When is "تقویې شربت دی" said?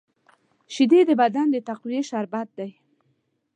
1.67-2.69